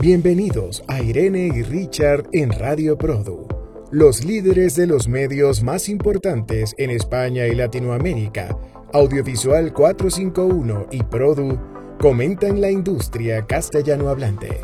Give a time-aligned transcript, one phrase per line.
[0.00, 3.46] Bienvenidos a Irene y Richard en Radio Produ,
[3.90, 8.56] los líderes de los medios más importantes en España y Latinoamérica.
[8.94, 11.58] Audiovisual 451 y Produ
[12.00, 14.62] comentan la industria castellano hablante.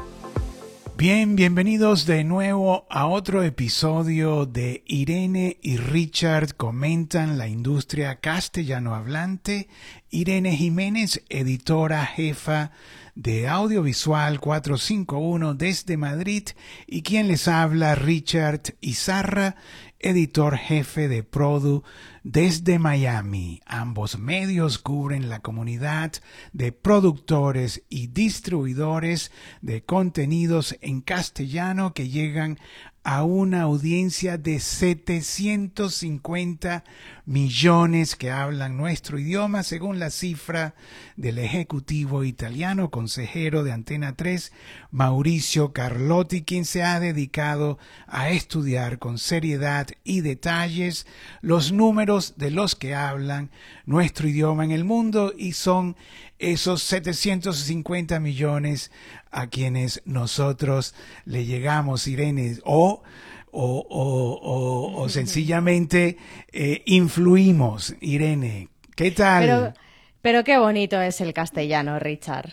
[0.96, 8.96] Bien, bienvenidos de nuevo a otro episodio de Irene y Richard comentan la industria castellano
[8.96, 9.68] hablante.
[10.10, 12.72] Irene Jiménez, editora jefa
[13.18, 16.44] de Audiovisual 451 desde Madrid
[16.86, 19.56] y quien les habla Richard Izarra,
[19.98, 21.82] editor jefe de Produ
[22.22, 23.60] desde Miami.
[23.66, 26.12] Ambos medios cubren la comunidad
[26.52, 29.32] de productores y distribuidores
[29.62, 32.60] de contenidos en castellano que llegan
[33.04, 36.84] a una audiencia de 750
[37.24, 40.74] millones que hablan nuestro idioma, según la cifra
[41.16, 44.52] del ejecutivo italiano, consejero de Antena 3,
[44.90, 51.06] Mauricio Carlotti, quien se ha dedicado a estudiar con seriedad y detalles
[51.40, 53.50] los números de los que hablan
[53.84, 55.96] nuestro idioma en el mundo y son
[56.38, 58.90] esos 750 millones
[59.30, 63.02] a quienes nosotros le llegamos, Irene, o,
[63.50, 66.16] o, o, sencillamente
[66.52, 68.68] eh, influimos, Irene.
[68.94, 69.74] ¿Qué tal?
[70.20, 72.50] Pero qué bonito es el castellano, Richard.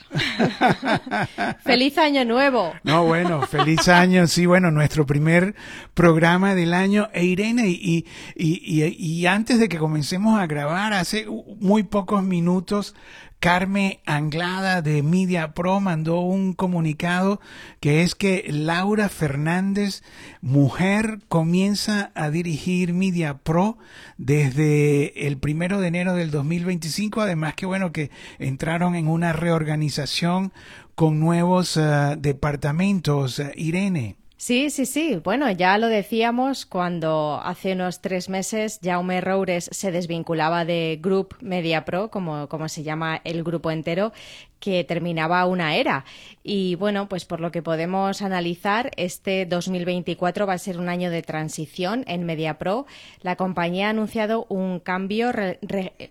[1.63, 2.73] feliz año nuevo.
[2.83, 5.55] No, bueno, feliz año, sí, bueno, nuestro primer
[5.95, 7.09] programa del año.
[7.11, 8.05] E Irene, y,
[8.35, 11.25] y, y antes de que comencemos a grabar, hace
[11.59, 12.93] muy pocos minutos
[13.39, 17.39] Carmen Anglada de Media Pro mandó un comunicado
[17.79, 20.03] que es que Laura Fernández,
[20.41, 23.77] mujer, comienza a dirigir Media Pro
[24.17, 27.21] desde el primero de enero del 2025.
[27.21, 30.51] Además que bueno que entraron en una reorganización
[30.95, 33.41] con nuevos eh, departamentos.
[33.55, 34.17] Irene.
[34.45, 35.19] Sí, sí, sí.
[35.23, 41.35] Bueno, ya lo decíamos cuando hace unos tres meses Jaume Roures se desvinculaba de Group
[41.41, 44.13] Media Pro, como, como se llama el grupo entero,
[44.59, 46.05] que terminaba una era.
[46.43, 51.09] Y bueno, pues por lo que podemos analizar, este 2024 va a ser un año
[51.09, 52.85] de transición en MediaPro.
[53.21, 55.31] La compañía ha anunciado un cambio,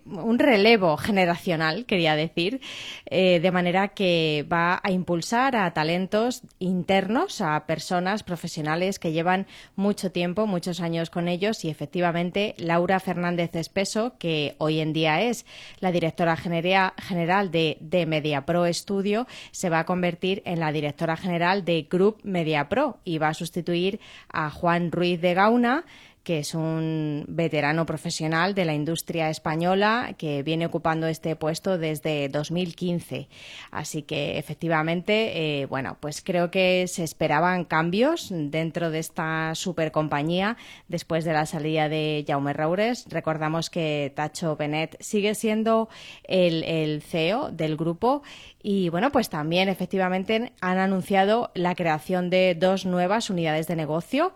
[0.05, 2.59] un relevo generacional, quería decir,
[3.05, 9.47] eh, de manera que va a impulsar a talentos internos, a personas profesionales que llevan
[9.75, 15.21] mucho tiempo, muchos años con ellos y efectivamente Laura Fernández Espeso, que hoy en día
[15.21, 15.45] es
[15.79, 18.05] la directora general de, de
[18.43, 23.19] Pro Studio, se va a convertir en la directora general de Group Media Pro y
[23.19, 25.85] va a sustituir a Juan Ruiz de Gauna,
[26.25, 32.27] que es un veterano profesional de la industria española que viene ocupando este puesto desde
[32.29, 33.29] 2015.
[33.69, 40.57] Así que efectivamente, eh, bueno, pues creo que se esperaban cambios dentro de esta supercompañía
[40.87, 43.05] después de la salida de Jaume Roures.
[43.07, 45.89] Recordamos que Tacho Benet sigue siendo
[46.23, 48.23] el, el CEO del grupo
[48.67, 54.33] y bueno, pues también efectivamente han anunciado la creación de dos nuevas unidades de negocio,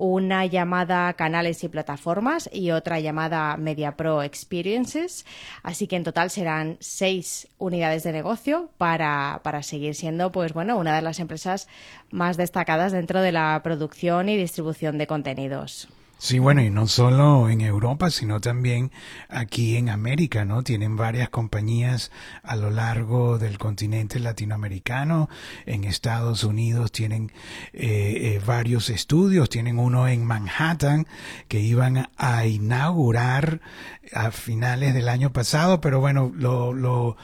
[0.00, 5.26] una llamada canales y plataformas y otra llamada Media Pro Experiences.
[5.62, 10.78] Así que en total serán seis unidades de negocio para, para seguir siendo, pues bueno,
[10.78, 11.68] una de las empresas
[12.10, 15.86] más destacadas dentro de la producción y distribución de contenidos.
[16.22, 18.92] Sí, bueno, y no solo en Europa, sino también
[19.30, 20.62] aquí en América, ¿no?
[20.62, 25.30] Tienen varias compañías a lo largo del continente latinoamericano.
[25.64, 27.32] En Estados Unidos tienen
[27.72, 29.48] eh, eh, varios estudios.
[29.48, 31.06] Tienen uno en Manhattan
[31.48, 33.62] que iban a inaugurar
[34.12, 37.16] a finales del año pasado, pero bueno, lo, lo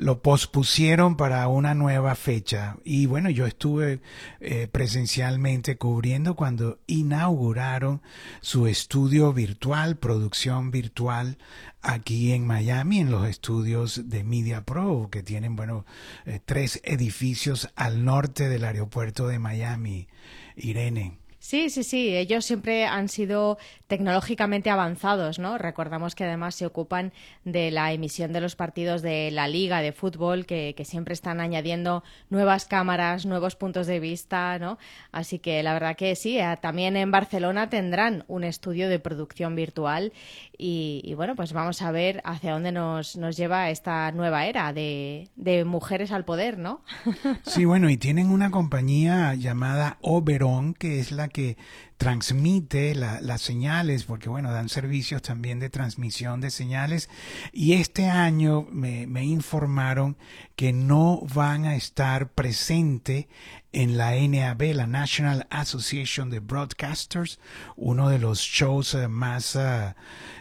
[0.00, 2.78] lo pospusieron para una nueva fecha.
[2.84, 4.00] Y bueno, yo estuve
[4.40, 8.00] eh, presencialmente cubriendo cuando inauguraron
[8.40, 11.36] su estudio virtual, producción virtual
[11.82, 15.84] aquí en Miami, en los estudios de Media Pro, que tienen, bueno,
[16.24, 20.08] eh, tres edificios al norte del aeropuerto de Miami.
[20.56, 21.18] Irene.
[21.40, 22.14] Sí, sí, sí.
[22.14, 23.56] Ellos siempre han sido
[23.86, 25.56] tecnológicamente avanzados, ¿no?
[25.56, 27.12] Recordamos que además se ocupan
[27.44, 32.04] de la emisión de los partidos de la Liga de Fútbol, que, siempre están añadiendo
[32.28, 34.78] nuevas cámaras, nuevos puntos de vista, ¿no?
[35.12, 36.38] Así que la verdad que sí.
[36.38, 40.12] Eh, también en Barcelona tendrán un estudio de producción virtual
[40.58, 45.30] y, bueno, pues vamos a ver hacia dónde nos, nos lleva esta nueva era de,
[45.36, 46.82] de mujeres al poder, ¿no?
[47.46, 51.56] Sí, bueno, y tienen una compañía llamada Oberon, que es la que
[52.00, 57.10] transmite las señales, porque bueno, dan servicios también de transmisión de señales.
[57.52, 60.16] Y este año me, informaron
[60.56, 63.28] que no van a estar presente
[63.72, 67.38] en la NAB, la National Association de Broadcasters,
[67.76, 69.94] uno de los shows eh, más eh,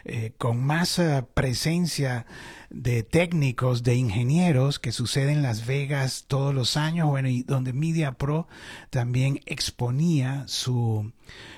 [0.05, 1.01] eh, con más
[1.33, 2.25] presencia
[2.69, 7.73] de técnicos, de ingenieros que sucede en Las Vegas todos los años, bueno, y donde
[7.73, 8.47] Media Pro
[8.91, 11.11] también exponía su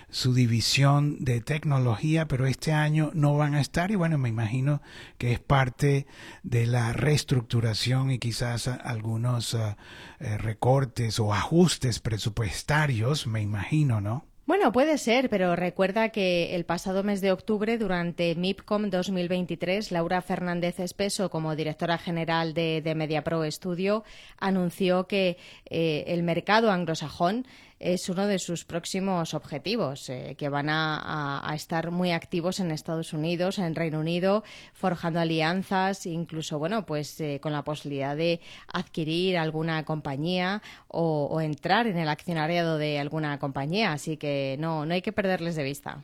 [0.09, 4.81] su división de tecnología, pero este año no van a estar y bueno, me imagino
[5.17, 6.05] que es parte
[6.43, 9.77] de la reestructuración y quizás algunos ah,
[10.19, 14.25] eh, recortes o ajustes presupuestarios, me imagino, ¿no?
[14.51, 20.21] Bueno, puede ser, pero recuerda que el pasado mes de octubre, durante MIPCOM 2023, Laura
[20.21, 24.03] Fernández Espeso, como directora general de, MediaPro Studio,
[24.39, 25.37] anunció que
[25.69, 27.45] eh, el mercado anglosajón
[27.81, 33.11] es uno de sus próximos objetivos, eh, que van a, estar muy activos en Estados
[33.11, 34.43] Unidos, en Reino Unido,
[34.73, 41.87] forjando alianzas, incluso, bueno, pues eh, con la posibilidad de adquirir alguna compañía o, entrar
[41.87, 43.93] en el accionariado de alguna compañía.
[43.93, 46.03] Así que no, no hay que perderles de vista.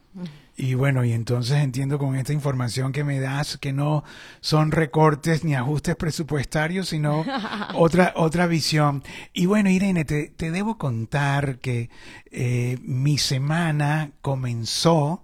[0.59, 4.03] Y bueno, y entonces entiendo con esta información que me das que no
[4.41, 7.23] son recortes ni ajustes presupuestarios, sino
[7.75, 9.03] otra, otra visión.
[9.33, 11.91] Y bueno, Irene, te, te debo contar que
[12.31, 15.23] eh, mi semana comenzó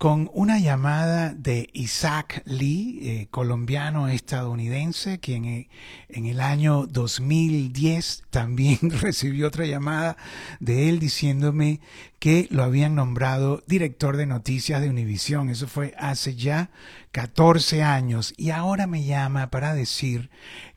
[0.00, 5.68] con una llamada de Isaac Lee, eh, colombiano estadounidense, quien eh,
[6.08, 10.16] en el año 2010 también recibió otra llamada
[10.58, 11.80] de él diciéndome
[12.18, 15.50] que lo habían nombrado director de noticias de Univisión.
[15.50, 16.70] Eso fue hace ya
[17.12, 20.30] 14 años y ahora me llama para decir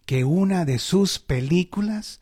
[0.05, 2.19] que una de sus películas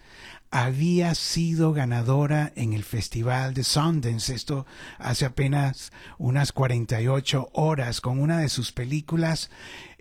[0.52, 4.66] había sido ganadora en el Festival de Sundance, esto
[5.00, 9.50] hace apenas unas 48 horas, con una de sus películas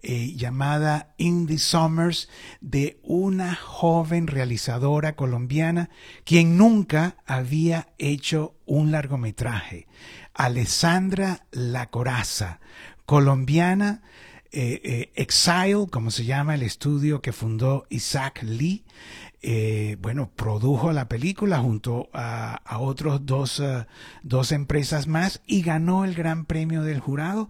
[0.03, 2.29] eh, llamada In the Summers
[2.61, 5.89] de una joven realizadora colombiana
[6.25, 9.87] quien nunca había hecho un largometraje,
[10.35, 12.61] Alessandra La Coraza,
[13.07, 14.03] colombiana,
[14.53, 18.85] eh, eh, Exile, como se llama el estudio que fundó Isaac Lee,
[19.43, 23.87] eh, bueno, produjo la película junto a, otros dos, eh,
[24.23, 27.49] dos, empresas más y ganó el gran premio del jurado.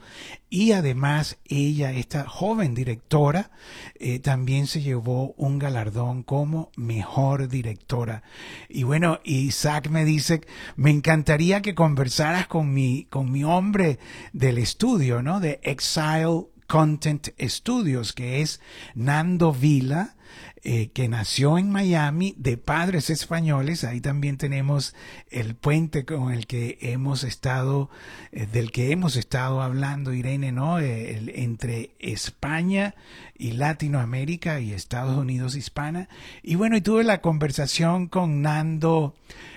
[0.48, 3.50] Y además ella, esta joven directora,
[3.96, 8.22] eh, también se llevó un galardón como mejor directora.
[8.68, 10.42] Y bueno, Isaac me dice,
[10.76, 13.98] me encantaría que conversaras con mi, con mi hombre
[14.32, 15.40] del estudio, ¿no?
[15.40, 18.60] De Exile Content Studios, que es
[18.94, 20.14] Nando Vila
[20.62, 23.82] eh, que nació en Miami de padres españoles.
[23.82, 24.94] Ahí también tenemos
[25.30, 27.88] el puente con el que hemos estado,
[28.30, 30.78] eh, del que hemos estado hablando, Irene, ¿no?
[30.78, 32.94] Eh, entre España
[33.36, 36.08] y Latinoamérica y Estados Unidos hispana.
[36.42, 39.14] Y bueno, y tuve la conversación con Nando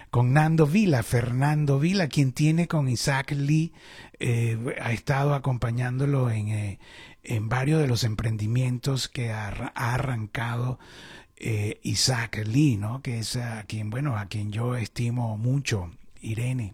[0.10, 3.74] con Nando Vila, Fernando Vila, quien tiene con Isaac Lee,
[4.82, 6.78] ha estado acompañándolo en,
[7.24, 10.80] en varios de los emprendimientos que ha, arrancado
[11.38, 13.02] eh, Isaac Lee, ¿no?
[13.02, 15.92] que es a quien, bueno, a quien yo estimo mucho,
[16.22, 16.74] Irene.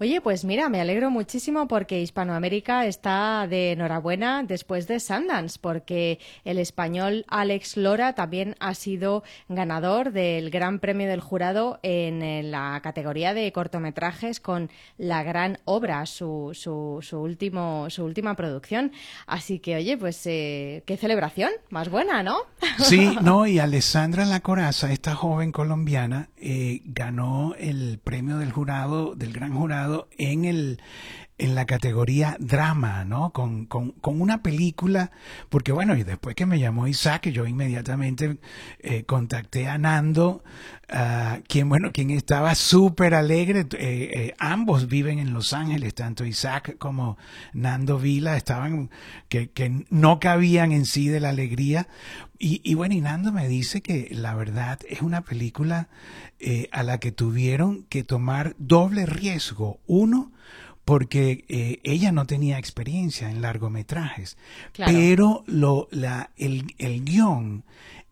[0.00, 6.20] Oye, pues mira, me alegro muchísimo porque Hispanoamérica está de enhorabuena después de Sundance, porque
[6.44, 12.78] el español Alex Lora también ha sido ganador del Gran Premio del Jurado en la
[12.80, 18.92] categoría de cortometrajes con La Gran Obra, su, su, su último, su última producción.
[19.26, 22.36] Así que, oye, pues eh, qué celebración, más buena, ¿no?
[22.78, 29.16] Sí, no, y Alessandra La Coraza, esta joven colombiana, eh, ganó el premio del jurado,
[29.16, 29.87] del gran jurado
[30.18, 30.80] en el
[31.38, 33.30] en la categoría drama, ¿no?
[33.30, 35.12] Con, con, con, una película,
[35.48, 38.38] porque bueno, y después que me llamó Isaac, yo inmediatamente
[38.80, 40.42] eh, contacté a Nando,
[40.92, 46.24] uh, quien, bueno, quien estaba súper alegre, eh, eh, ambos viven en Los Ángeles, tanto
[46.24, 47.16] Isaac como
[47.52, 48.90] Nando Vila, estaban,
[49.28, 51.86] que, que no cabían en sí de la alegría,
[52.40, 55.88] y, y, bueno, y Nando me dice que la verdad es una película
[56.70, 59.80] a la que tuvieron que tomar doble riesgo.
[59.88, 60.30] Uno,
[60.88, 64.38] porque eh, ella no tenía experiencia en largometrajes,
[64.74, 67.62] pero lo, la, el, el guion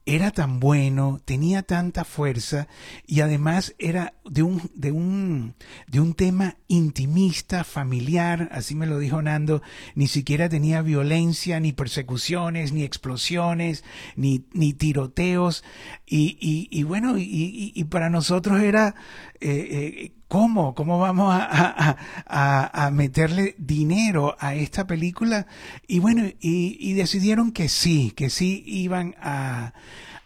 [0.05, 2.69] era tan bueno, tenía tanta fuerza
[3.07, 5.55] y además era de un, de un,
[5.89, 9.63] de un tema intimista, familiar, así me lo dijo Nando,
[9.95, 13.85] ni siquiera tenía violencia, ni persecuciones, ni explosiones,
[14.17, 15.65] ni, ni tiroteos,
[16.07, 18.95] y, y, y bueno, y, y, para nosotros era
[19.41, 20.75] eh, eh, ¿cómo?
[20.75, 25.47] ¿Cómo vamos a, a, a, meterle dinero a esta película?
[25.87, 29.73] Y bueno, y, y decidieron que sí, que sí iban a,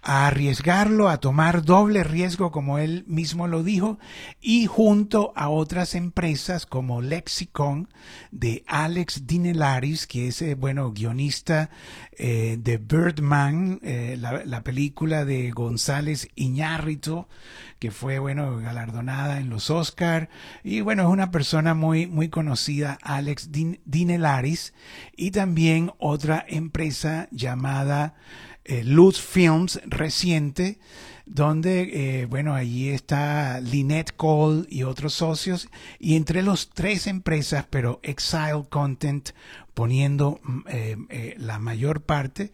[0.02, 3.98] a arriesgarlo, a tomar doble riesgo, como él mismo lo dijo,
[4.40, 7.88] y junto a otras empresas como Lexicon
[8.30, 11.70] de Alex Dinelaris, que es, eh, bueno, guionista
[12.16, 17.26] eh, de Birdman, eh, la, la, película de González Iñárritu,
[17.78, 20.30] que fue, bueno, galardonada en los Oscar,
[20.64, 23.50] y bueno, es una persona muy, muy conocida, Alex
[23.84, 24.72] Dinelaris,
[25.14, 28.14] y también otra empresa llamada
[28.64, 30.78] eh, Luz Films reciente,
[31.26, 37.66] donde, eh, bueno, allí está Lynette Cole y otros socios, y entre los tres empresas,
[37.70, 39.30] pero Exile Content
[39.74, 42.52] poniendo mm, eh, la mayor parte,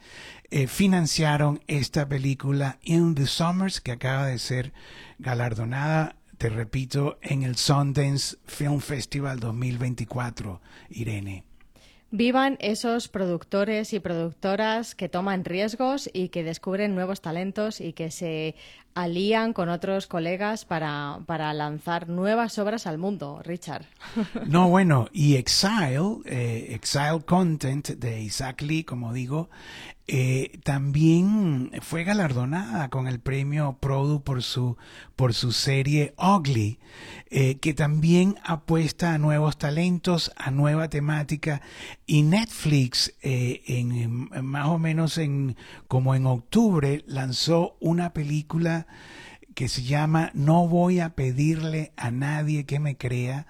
[0.68, 4.72] financiaron esta película In the Summers, que acaba de ser
[5.18, 10.60] galardonada te repito, en el Sundance Film Festival 2024,
[10.90, 11.44] Irene.
[12.12, 18.12] Vivan esos productores y productoras que toman riesgos y que descubren nuevos talentos y que
[18.12, 18.54] se
[18.96, 23.84] alían con otros colegas para, para lanzar nuevas obras al mundo, Richard.
[24.46, 29.50] No, bueno, y Exile, eh, Exile Content de Isaac Lee, como digo,
[30.08, 34.76] eh, también fue galardonada con el premio Produ por su,
[35.16, 36.78] por su serie Ugly,
[37.28, 41.60] eh, que también apuesta a nuevos talentos, a nueva temática.
[42.06, 45.56] Y Netflix, eh, en, más o menos en,
[45.88, 48.85] como en octubre, lanzó una película
[49.54, 53.46] que se llama No voy a pedirle a nadie que me crea,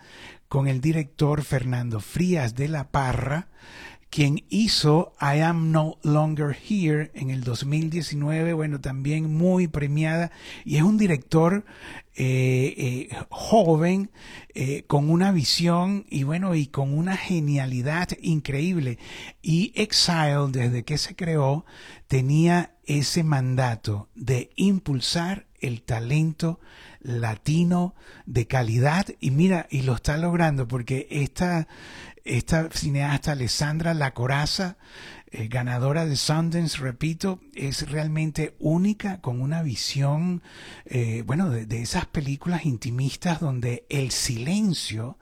[0.48, 3.48] con el director Fernando Frías de la Parra,
[4.10, 10.30] quien hizo I Am No Longer Here en el 2019, bueno, también muy premiada,
[10.64, 11.64] y es un director
[12.14, 14.10] eh, eh, joven,
[14.54, 18.98] eh, con una visión y bueno, y con una genialidad increíble.
[19.42, 21.66] Y Exile, desde que se creó,
[22.06, 26.60] tenía ese mandato de impulsar el talento
[27.00, 27.94] latino
[28.24, 31.68] de calidad y mira, y lo está logrando porque esta,
[32.26, 34.76] esta cineasta Alessandra La Coraza,
[35.30, 40.42] eh, ganadora de Sundance, repito, es realmente única con una visión,
[40.84, 45.18] eh, bueno, de, esas películas intimistas donde el silencio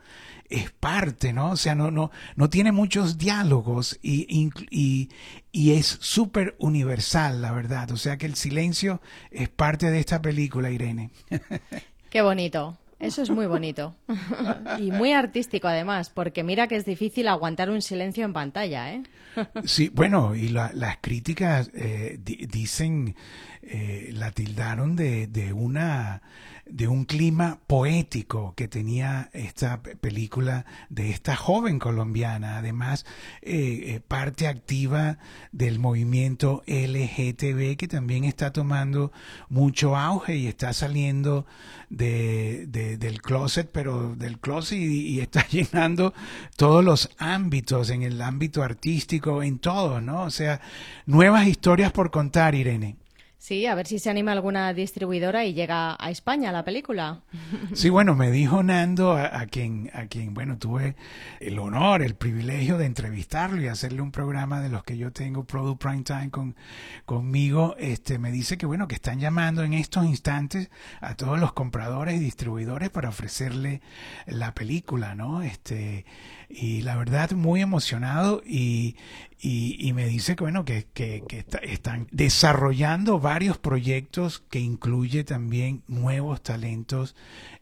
[0.48, 1.52] es parte, ¿no?
[1.52, 4.26] O sea, no, no, no tiene muchos diálogos y,
[4.70, 5.10] y,
[5.52, 7.90] y es súper universal, la verdad.
[7.90, 11.10] O sea que el silencio es parte de esta película, Irene.
[12.10, 12.78] Qué bonito.
[12.98, 13.94] Eso es muy bonito.
[14.78, 19.02] y muy artístico además, porque mira que es difícil aguantar un silencio en pantalla, ¿eh?
[19.64, 23.16] sí, bueno, y las críticas eh, dicen,
[23.62, 26.22] eh, la tildaron de, de una
[26.66, 33.06] de un clima poético que tenía esta película de esta joven colombiana, además
[33.42, 35.18] eh, parte activa
[35.52, 39.12] del movimiento LGTB que también está tomando
[39.48, 41.46] mucho auge y está saliendo
[41.90, 46.14] de, del closet, pero del closet y, está llenando
[46.56, 50.22] todos los ámbitos, en el ámbito artístico, en todo, ¿no?
[50.22, 50.60] O sea,
[51.06, 52.96] nuevas historias por contar, Irene.
[53.44, 57.20] Sí, a ver si se anima alguna distribuidora y llega a España la película.
[57.74, 60.96] Sí, bueno, me dijo Nando, a, quien, a quien, bueno, tuve
[61.40, 65.44] el honor, el privilegio de entrevistarlo y hacerle un programa de los que yo tengo,
[65.44, 66.56] Product Prime Time, con,
[67.04, 70.70] conmigo, este, me dice que, bueno, que están llamando en estos instantes
[71.02, 73.82] a todos los compradores y distribuidores para ofrecerle
[74.26, 75.42] la película, ¿no?
[75.42, 76.06] Este,
[76.54, 78.96] y la verdad muy emocionado y,
[79.40, 81.22] y, me dice que bueno que, que,
[81.62, 87.14] están desarrollando varios proyectos que incluye también nuevos talentos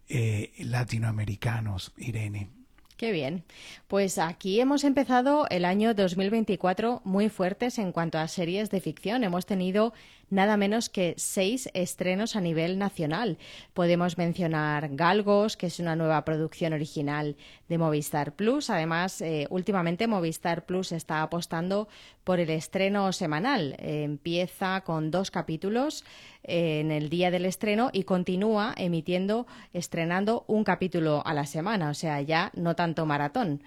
[0.08, 2.48] eh, latinoamericanos, Irene.
[3.02, 3.42] Qué bien.
[3.88, 9.24] Pues aquí hemos empezado el año 2024 muy fuertes en cuanto a series de ficción.
[9.24, 9.92] Hemos tenido
[10.32, 13.36] nada menos que seis estrenos a nivel nacional.
[13.74, 17.36] Podemos mencionar Galgos, que es una nueva producción original
[17.68, 18.70] de Movistar Plus.
[18.70, 21.86] Además, eh, últimamente Movistar Plus está apostando
[22.24, 23.76] por el estreno semanal.
[23.78, 26.04] empieza con dos capítulos
[26.44, 31.90] eh, en el día del estreno y continúa emitiendo, estrenando un capítulo a la semana,
[31.90, 33.62] o sea, ya no tanto maratón.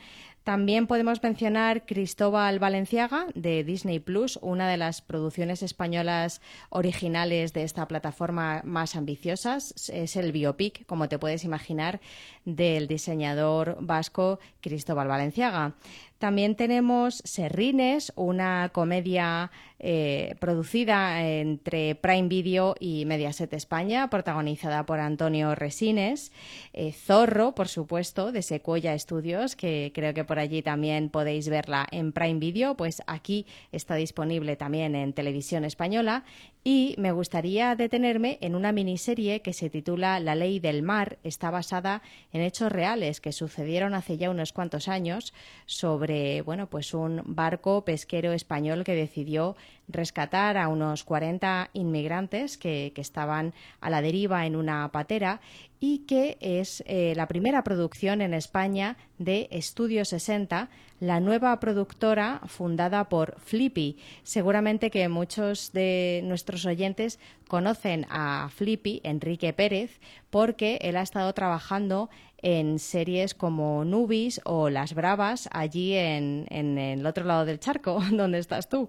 [0.45, 7.63] También podemos mencionar Cristóbal Valenciaga de Disney Plus, una de las producciones españolas originales de
[7.63, 9.73] esta plataforma más ambiciosas.
[9.89, 11.99] Es el biopic, como te puedes imaginar,
[12.45, 15.73] del diseñador vasco Cristóbal Valenciaga.
[16.19, 25.01] También tenemos Serrines, una comedia eh, producida entre Prime Video y Mediaset España, protagonizada por
[25.01, 26.31] Antonio Resines.
[26.71, 31.85] Eh, Zorro, por supuesto, de Secuoya Studios, que creo que por allí también podéis verla
[31.91, 36.23] en Prime Video, pues aquí está disponible también en televisión española.
[36.67, 41.19] Y me gustaría detenerme en una miniserie que se titula La Ley del Mar.
[41.23, 42.01] Está basada
[42.33, 45.31] en hechos reales que sucedieron hace ya unos cuantos años
[45.67, 46.04] sobre,
[46.45, 49.55] bueno, pues un barco pesquero español que decidió
[49.87, 55.41] rescatar a unos 40 inmigrantes que, estaban a la deriva en una patera
[55.79, 60.69] y que es eh, la primera producción en España de Estudio 60,
[60.99, 63.97] la nueva productora fundada por Flippy.
[64.23, 71.31] Seguramente que muchos de nuestros oyentes conocen a Flippy, Enrique Pérez, porque él ha estado
[71.33, 72.09] trabajando
[72.45, 77.99] en series como Nubis o Las Bravas, allí en, en el otro lado del charco,
[78.11, 78.87] donde estás tú.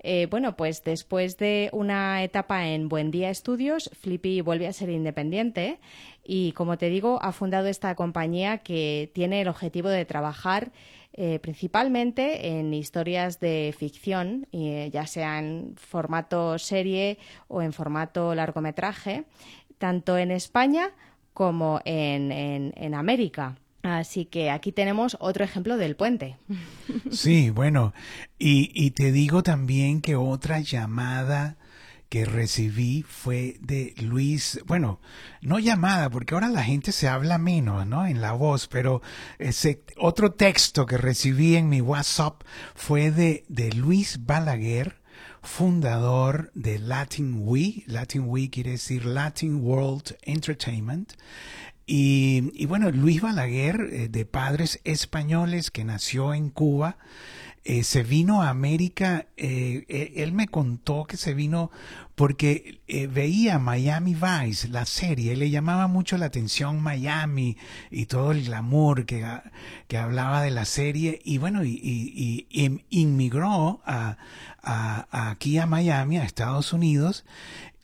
[0.00, 4.88] Eh, bueno, pues después de una etapa en Buen Día Estudios, Flippy vuelve a ser
[4.88, 5.80] independiente
[6.24, 10.72] y, como te digo, ha fundado esta compañía que tiene el objetivo de trabajar
[11.12, 17.18] eh, principalmente en historias de ficción, eh, ya sea en formato serie
[17.48, 19.24] o en formato largometraje,
[19.76, 20.92] tanto en España
[21.38, 23.56] como en América.
[23.82, 26.36] Así que aquí tenemos otro ejemplo del puente.
[27.10, 27.94] Sí, bueno,
[28.38, 31.56] y, te digo también que otra llamada
[32.08, 34.98] que recibí fue de Luis, bueno,
[35.42, 38.06] no llamada, porque ahora la gente se habla menos, ¿no?
[38.06, 39.02] En la voz, pero
[39.38, 42.42] ese otro texto que recibí en mi WhatsApp
[42.74, 44.97] fue de, de Luis Balaguer,
[45.48, 47.82] fundador de Latin We.
[47.86, 51.14] Latin We quiere decir Latin World Entertainment.
[51.86, 56.98] Y, bueno, Luis Balaguer, eh, de padres españoles que nació en Cuba,
[57.70, 61.70] eh, se vino a América, eh, él me contó que se vino
[62.14, 67.58] porque veía Miami Vice, la serie, le llamaba mucho la atención Miami
[67.90, 69.24] y todo el glamour que,
[69.86, 71.78] que hablaba de la serie y bueno, y,
[72.50, 74.16] y, inmigró a,
[74.62, 77.24] a, aquí a Miami, a Estados Unidos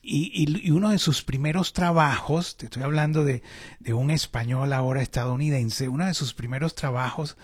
[0.06, 3.42] y, uno de sus primeros trabajos, te estoy hablando de,
[3.80, 7.36] de, un español ahora estadounidense, uno de sus primeros trabajos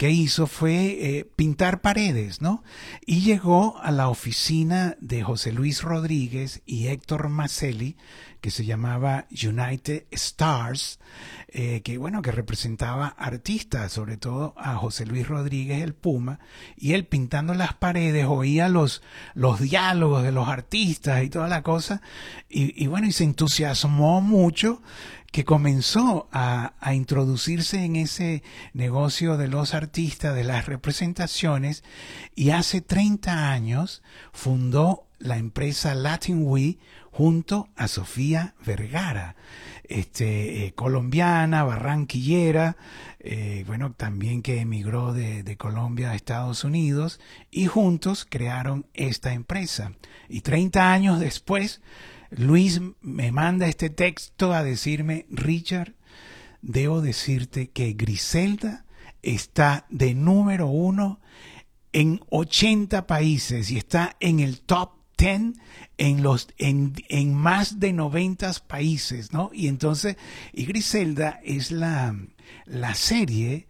[0.00, 2.64] que hizo fue eh, pintar paredes, ¿no?
[3.04, 7.98] Y llegó a la oficina de José Luis Rodríguez y Héctor Macelli,
[8.40, 10.98] que se llamaba United Stars,
[11.48, 16.40] eh, que bueno, que representaba artistas, sobre todo a José Luis Rodríguez el Puma,
[16.76, 19.02] y él pintando las paredes oía los,
[19.34, 22.02] los diálogos de los artistas y toda la cosa,
[22.48, 24.82] y, y bueno, y se entusiasmó mucho
[25.32, 31.84] que comenzó a, a, introducirse en ese negocio de los artistas, de las representaciones,
[32.34, 36.78] y hace 30 años fundó la empresa Latin We
[37.20, 39.36] junto a Sofía Vergara,
[39.84, 42.78] este, eh, colombiana, barranquillera,
[43.18, 49.92] eh, bueno, también que emigró de, Colombia a Estados Unidos, y juntos crearon esta empresa.
[50.30, 51.82] Y 30 años después,
[52.30, 55.92] Luis me manda este texto a decirme, Richard,
[56.62, 58.86] debo decirte que Griselda
[59.20, 61.20] está de número uno
[61.92, 68.52] en 80 países y está en el top en, los, en, en más de 90
[68.66, 69.50] países, ¿no?
[69.52, 70.16] Y entonces,
[70.52, 72.16] y Griselda es la,
[72.66, 73.66] la serie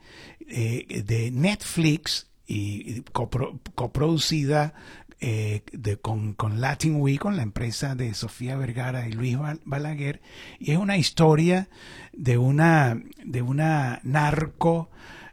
[0.49, 4.75] eh, de Netflix y coproducida
[5.21, 10.21] eh, de, con, con, Latin Week, con la empresa de Sofía Vergara y Luis Balaguer,
[10.59, 11.69] y es una historia
[12.13, 14.91] de una, de una narco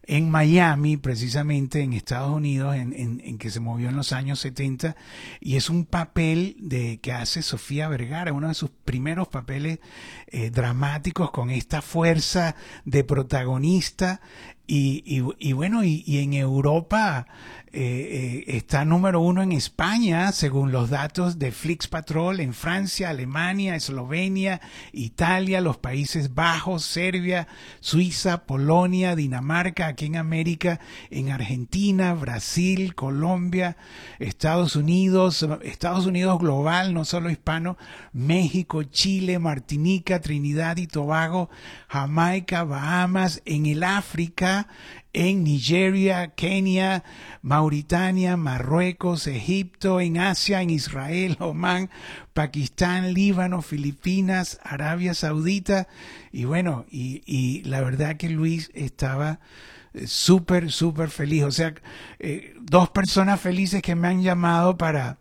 [0.08, 4.96] en Miami, precisamente en Estados Unidos, en, en, que se movió en los años 70,
[5.42, 9.80] y es un papel de que hace Sofía Vergara, uno de sus primeros papeles
[10.28, 14.22] eh, dramáticos con esta fuerza de protagonista
[14.66, 15.04] y,
[15.40, 17.28] y, bueno, y, en Europa
[17.74, 23.10] eh, eh, está número uno en España, según los datos de Flix Patrol, en Francia,
[23.10, 24.62] Alemania, Eslovenia,
[24.94, 27.48] Italia, los Países Bajos, Serbia,
[27.82, 33.76] Suiza, Polonia, Dinamarca, aquí en América, en Argentina, Brasil, Colombia,
[34.20, 37.78] Estados Unidos, Estados Unidos global, no solo hispano,
[38.14, 41.50] México, Chile, Martinica, Trinidad y Tobago,
[41.90, 44.68] Jamaica, Bahamas, en el África,
[45.18, 47.04] en Nigeria, Kenia,
[47.42, 51.90] Mauritania, Marruecos, Egipto, en Asia, en Israel, Oman,
[52.34, 55.88] Pakistán, Líbano, Filipinas, Arabia Saudita.
[56.32, 59.40] Y bueno, y, y la verdad que Luis estaba
[59.96, 61.46] eh, súper, súper feliz.
[61.46, 61.74] O sea,
[62.20, 65.18] eh, dos personas felices que me han llamado para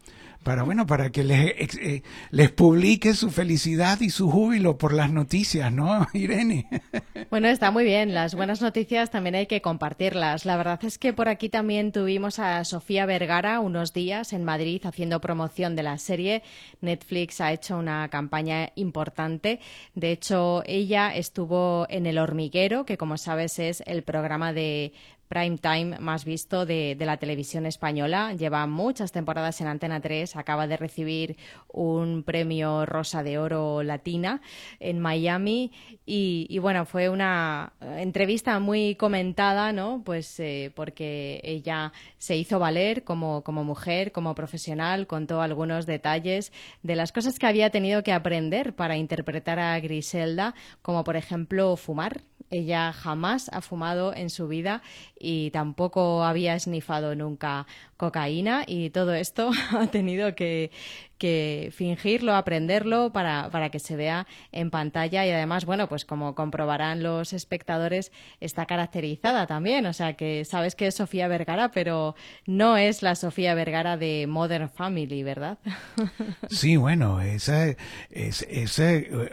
[0.46, 5.10] para bueno, para que les, eh, les publique su felicidad y su júbilo por las
[5.10, 6.68] noticias, ¿no, Irene?
[7.28, 8.14] Bueno, está muy bien.
[8.14, 10.44] Las buenas noticias también hay que compartirlas.
[10.44, 14.80] La verdad es que por aquí también tuvimos a Sofía Vergara unos días en Madrid
[14.84, 16.44] haciendo promoción de la serie.
[16.80, 19.58] Netflix ha hecho una campaña importante.
[19.96, 24.92] De hecho, ella estuvo en El Hormiguero, que como sabes es el programa de
[25.28, 28.34] prime time más visto de, la televisión española.
[28.34, 30.36] Lleva muchas temporadas en Antena 3.
[30.36, 31.36] Acaba de recibir
[31.72, 34.40] un premio Rosa de Oro Latina
[34.80, 35.72] en Miami.
[36.04, 40.02] Y, bueno, fue una entrevista muy comentada, ¿no?
[40.04, 46.52] Pues eh, porque ella se hizo valer como, como mujer, como profesional, contó algunos detalles
[46.82, 51.76] de las cosas que había tenido que aprender para interpretar a Griselda, como por ejemplo
[51.76, 54.82] fumar ella jamás ha fumado en su vida
[55.18, 60.70] y tampoco había esnifado nunca cocaína y todo esto ha tenido que,
[61.18, 65.26] que fingirlo, aprenderlo para, para, que se vea en pantalla.
[65.26, 70.74] Y además, bueno, pues como comprobarán los espectadores, está caracterizada también, o sea que sabes
[70.74, 72.14] que es Sofía Vergara, pero
[72.46, 75.58] no es la Sofía Vergara de Modern Family, ¿verdad?
[76.50, 77.68] Sí, bueno, esa
[78.10, 78.80] es, es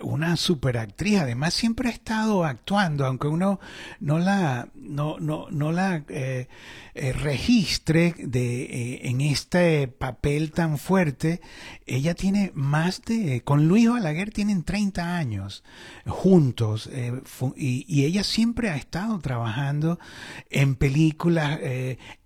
[0.02, 3.60] una superactriz, además siempre ha estado actuando, aunque uno
[4.00, 6.48] no la, no, no, no la eh,
[6.96, 11.41] eh, registre de, eh, en este papel tan fuerte,
[11.86, 15.63] ella tiene más de, con Luis Balaguer tienen 30 años
[16.06, 16.89] juntos
[17.56, 20.00] y, y, ella siempre ha estado trabajando
[20.50, 21.60] en películas,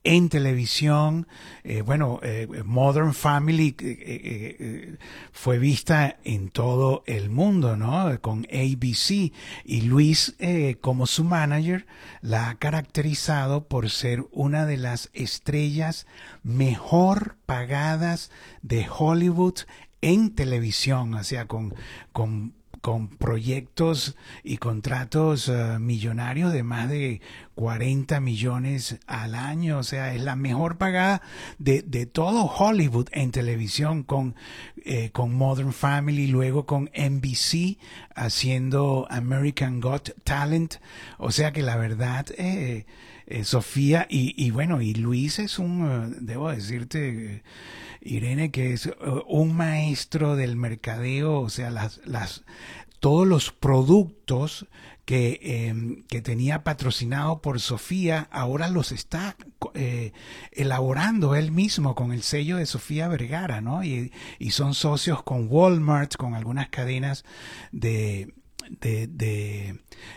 [0.07, 1.27] en televisión.
[1.63, 4.95] Eh, bueno, eh, Modern Family eh,
[5.33, 8.19] fue vista en todo el mundo, ¿no?
[8.21, 9.33] Con ABC.
[9.65, 10.35] Y Luis,
[10.79, 11.85] como su manager,
[12.21, 16.07] la ha caracterizado por ser una de las estrellas
[16.47, 18.31] mejor pagadas
[18.61, 19.59] de Hollywood
[20.01, 21.75] en televisión, o sea, con,
[22.13, 22.53] con
[22.87, 27.21] con proyectos y contratos eh, millonarios de más de
[27.55, 31.21] 40 millones al año, o sea, es la mejor pagada
[31.57, 34.35] de, de todo Hollywood en televisión con,
[34.85, 37.77] eh, con Modern Family, luego con NBC
[38.15, 40.75] haciendo American Got Talent,
[41.17, 42.85] o sea que la verdad, eh,
[43.43, 47.43] Sofía y, y, bueno, y Luis es un, debo decirte,
[48.01, 52.43] Irene, que es uh, un maestro del mercadeo, o sea, las, las,
[52.99, 54.67] todos los productos
[55.05, 59.37] que, em, que tenía patrocinado por Sofía, ahora los está
[59.73, 60.11] eh,
[60.51, 63.83] elaborando él mismo con el sello de Sofía Vergara, ¿no?
[63.83, 67.23] Y, y son socios con Walmart, con algunas cadenas
[67.71, 68.33] de,
[68.69, 69.07] de,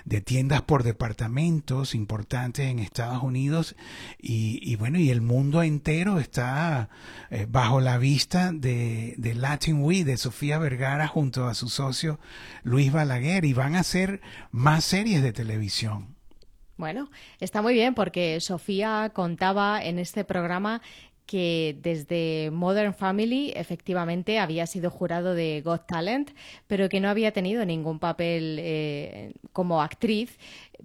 [0.04, 3.76] de, tiendas por departamentos importantes en Estados Unidos
[4.18, 6.88] y, bueno, y el mundo entero está
[7.30, 12.20] eh, bajo la vista de, de Latin Week de Sofía Vergara junto a su socio
[12.62, 16.16] Luis Balaguer y van a hacer más series de televisión.
[16.80, 17.10] Bueno,
[17.40, 20.80] está muy bien porque Sofía contaba en este programa
[21.30, 26.32] que desde Modern Family efectivamente había sido jurado de Got Talent,
[26.66, 30.40] pero que no había tenido ningún papel eh, como actriz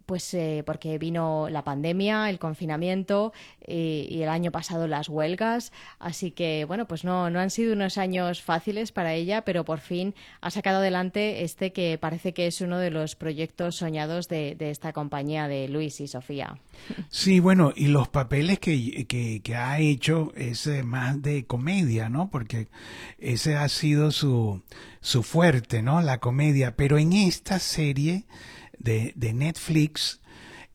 [0.05, 3.33] pues eh, porque vino la pandemia, el confinamiento
[3.67, 7.97] y el año pasado las huelgas, así que bueno, pues no, no han sido unos
[7.97, 12.61] años fáciles para ella, pero por fin ha sacado adelante este que parece que es
[12.61, 16.57] uno de los proyectos soñados de, esta compañía de Luis y Sofía.
[17.09, 22.29] Sí, bueno, y los papeles que, que, ha hecho es eh, más de comedia, ¿no?
[22.29, 22.67] Porque
[23.19, 24.61] ese ha sido su,
[25.01, 26.01] su fuerte, ¿no?
[26.01, 28.25] La comedia, pero en esta serie
[28.79, 30.21] de, Netflix,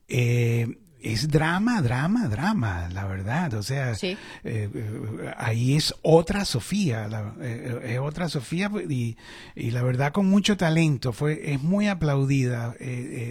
[0.07, 3.53] eh, es drama, drama, drama, la verdad.
[3.55, 7.09] O sea, eh, eh, ahí es otra Sofía,
[7.83, 9.17] es otra Sofía y,
[9.55, 11.11] y, la verdad con mucho talento.
[11.11, 12.75] Fue, es muy aplaudida,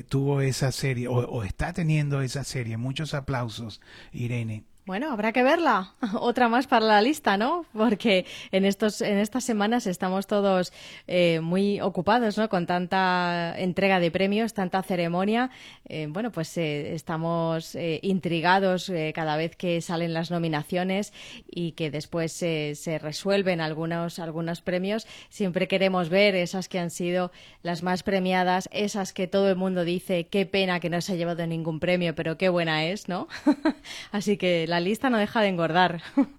[0.08, 2.76] tuvo esa serie, o, está teniendo esa serie.
[2.76, 3.80] Muchos aplausos,
[4.12, 4.64] Irene.
[4.86, 5.92] Bueno, habrá que verla.
[6.20, 7.66] Otra más para la lista, ¿no?
[7.72, 10.72] Porque en estos, en estas semanas estamos todos
[11.06, 12.48] eh, muy ocupados, ¿no?
[12.48, 15.50] Con tanta entrega de premios, tanta ceremonia.
[15.84, 21.12] Eh, bueno, pues eh, estamos intrigados cada vez que salen las nominaciones
[21.46, 25.06] y que después se resuelven algunos, algunos premios.
[25.28, 29.84] Siempre queremos ver esas que han sido las más premiadas, esas que todo el mundo
[29.84, 33.28] dice qué pena que no se ha llevado ningún premio, pero qué buena es, ¿no?
[34.12, 36.02] Así que la lista no deja de engordar.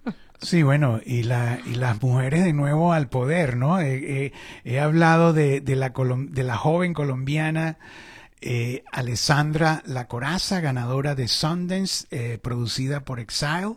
[0.42, 3.78] Sí, bueno, y, la, y las mujeres de nuevo al poder, ¿no?
[3.80, 4.32] he
[4.80, 7.78] hablado de, la, joven colombiana
[8.40, 13.76] eh, Alessandra La Coraza, ganadora de Sundance, eh, producida por Exile.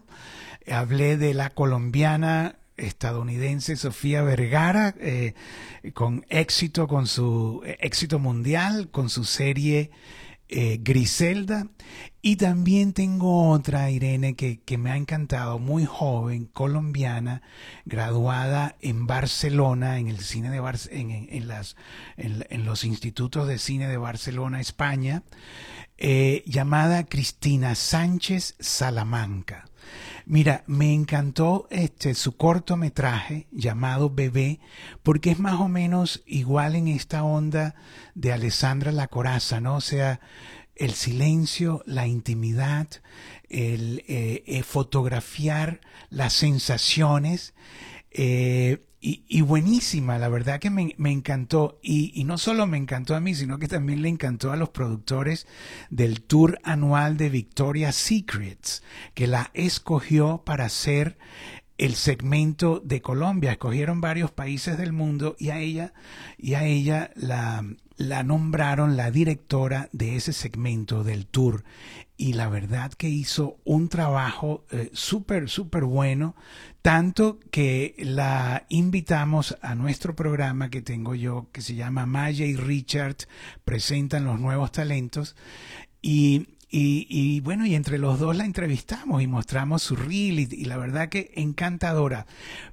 [0.67, 5.35] Hablé de la colombiana estadounidense Sofía Vergara, eh,
[5.93, 9.91] con éxito, con su éxito mundial, con su serie
[10.49, 11.67] eh, Griselda.
[12.21, 17.43] Y también tengo otra, Irene, que, que, me ha encantado, muy joven, colombiana,
[17.85, 20.57] graduada en Barcelona, en el cine de
[20.89, 21.75] en, en, las,
[22.17, 25.21] en, los institutos de cine de Barcelona, España,
[25.97, 29.65] eh, llamada Cristina Sánchez Salamanca.
[30.27, 34.59] Mira, me encantó este su cortometraje llamado Bebé,
[35.03, 37.75] porque es más o menos igual en esta onda
[38.15, 39.75] de Alessandra La Coraza, ¿no?
[39.75, 40.19] O sea,
[40.75, 42.87] el silencio, la intimidad,
[43.49, 47.53] el eh, eh, fotografiar las sensaciones.
[48.09, 51.79] Eh, y, buenísima, la verdad que me, encantó.
[51.83, 55.45] Y, no solo me encantó a mí, sino que también le encantó a los productores
[55.91, 58.81] del tour anual de Victoria's Secrets,
[59.13, 61.19] que la escogió para hacer
[61.77, 63.51] el segmento de Colombia.
[63.51, 65.93] Escogieron varios países del mundo y a ella,
[66.39, 67.63] y a ella la,
[67.97, 71.63] la nombraron la directora de ese segmento del tour
[72.17, 76.35] y la verdad que hizo un trabajo eh, súper, súper bueno,
[76.81, 82.55] tanto que la invitamos a nuestro programa que tengo yo, que se llama Maya y
[82.55, 83.17] Richard
[83.63, 85.35] presentan los nuevos talentos
[86.01, 90.75] y y, bueno, y entre los dos la entrevistamos y mostramos su reel y, la
[90.75, 92.25] verdad que encantadora.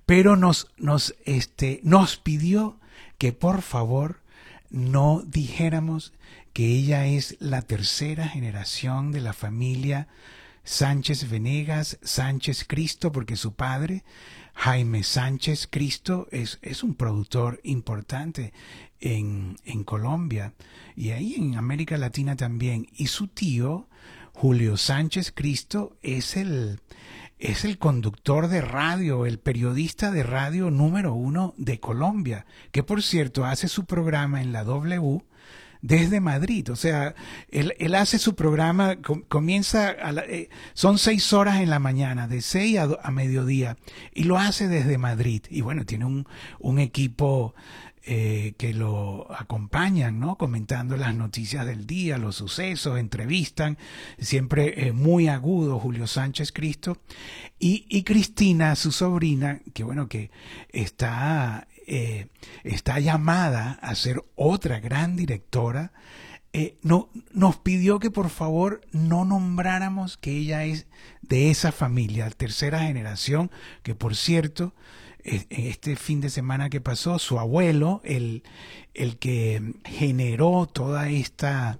[0.07, 2.81] Pero nos, nos, este, nos pidió
[3.17, 4.22] que por favor
[4.73, 6.15] no dijéramos
[6.55, 10.09] que ella es la tercera generación de la familia
[10.65, 14.03] Sánchez Venegas, Sánchez Cristo, porque su padre,
[14.55, 18.53] Jaime Sánchez Cristo, es, es un productor importante
[19.01, 20.55] en, en Colombia
[20.97, 22.89] y ahí en América Latina también.
[22.97, 23.89] Y su tío,
[24.33, 26.81] Julio Sánchez Cristo, es el,
[27.43, 33.03] es el conductor de radio, el periodista de radio número uno de Colombia, que por
[33.03, 35.25] cierto hace su programa en la W
[35.83, 36.71] desde Madrid.
[36.71, 37.15] O sea,
[37.51, 38.97] él, él hace su programa,
[39.29, 43.77] comienza, a eh, son seis horas en la mañana, de seis a, mediodía,
[44.15, 45.43] y lo hace desde Madrid.
[45.51, 46.27] Y bueno, tiene un,
[46.61, 47.55] un equipo
[48.05, 50.37] eh, que lo acompañan, ¿no?
[50.37, 53.79] Comentando las noticias del día, los sucesos, entrevistan,
[54.19, 56.99] siempre eh, muy agudo Julio Sánchez Cristo.
[57.61, 60.33] Y, y, Cristina, su sobrina, que bueno, que
[60.73, 62.29] está, eh,
[62.65, 65.93] está llamada a ser otra gran directora,
[66.83, 70.87] no, nos pidió que por favor no nombráramos que ella es
[71.23, 73.51] de esa familia, tercera generación,
[73.83, 74.75] que por cierto,
[75.25, 78.43] este fin de semana que pasó, su abuelo, el,
[78.95, 81.79] el que generó toda esta,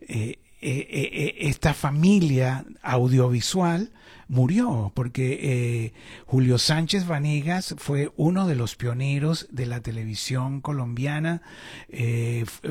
[0.00, 3.92] eh, eh, eh, esta familia audiovisual,
[4.28, 5.92] murió, porque
[6.26, 11.42] Julio Sánchez Vanegas fue uno de los pioneros de la televisión colombiana,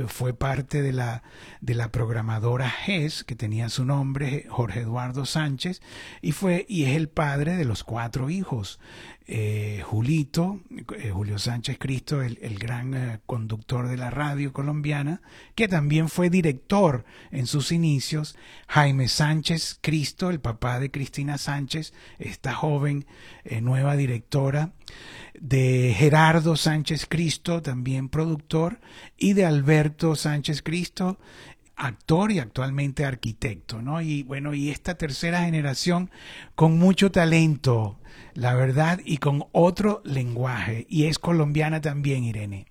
[0.08, 1.24] fue parte de la,
[1.62, 5.82] de la programadora GES, que tenía su nombre, Jorge Eduardo Sánchez,
[6.22, 8.80] y, fue, y es el padre de los cuatro hijos.
[9.28, 10.62] Eh, Julito,
[11.00, 15.24] eh, Julio Sánchez Cristo, el, gran eh, conductor de la radio colombiana,
[15.56, 21.92] que también fue director en sus inicios, Jaime Sánchez Cristo, el papá de Cristina Sánchez,
[22.20, 23.08] esta joven
[23.62, 24.74] nueva directora,
[25.40, 28.80] de Gerardo Sánchez Cristo, también productor,
[29.18, 31.18] y de Alberto Sánchez Cristo,
[31.76, 34.02] actor y actualmente arquitecto, ¿no?
[34.02, 36.10] Y bueno, y esta tercera generación
[36.56, 37.98] con mucho talento,
[38.34, 40.86] la verdad, y con otro lenguaje.
[40.90, 42.68] Y es colombiana también, Irene.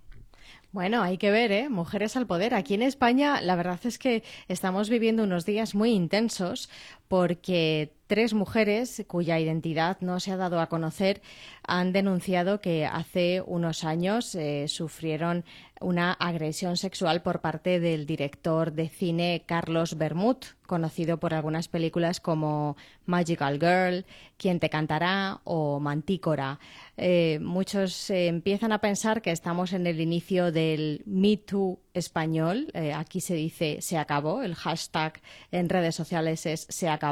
[0.74, 1.68] Bueno, hay que ver, ¿eh?
[1.68, 2.52] Mujeres al poder.
[2.52, 6.68] Aquí en España, la verdad es que estamos viviendo unos días muy intensos
[7.08, 11.22] porque Tres mujeres cuya identidad no se ha dado a conocer
[11.66, 15.42] han denunciado que hace unos años eh, sufrieron
[15.80, 20.36] una agresión sexual por parte del director de cine Carlos Bermud,
[20.66, 24.04] conocido por algunas películas como Magical Girl,
[24.36, 26.58] Quién te cantará o Mantícora.
[26.96, 32.70] Eh, muchos eh, empiezan a pensar que estamos en el inicio del Me Too español.
[32.94, 35.20] aquí se dice se acabó, el hashtag
[35.52, 37.03] en redes sociales es se acabó.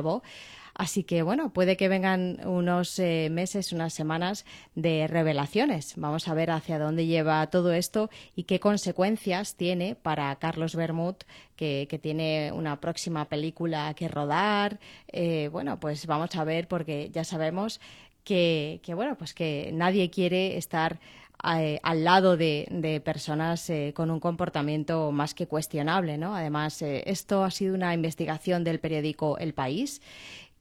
[0.75, 5.95] Así que bueno, puede que vengan unos eh, meses, unas semanas de revelaciones.
[5.97, 11.17] Vamos a ver hacia dónde lleva todo esto y qué consecuencias tiene para Carlos Bermud,
[11.57, 14.81] que, tiene una próxima película que rodar.
[15.09, 17.79] Eh, bueno, pues vamos a ver porque ya sabemos
[18.25, 21.01] que, bueno, pues que nadie quiere estar
[21.45, 26.35] eh, al lado de, personas con un comportamiento más que cuestionable, ¿no?
[26.35, 30.01] Además, esto ha sido una investigación del periódico El País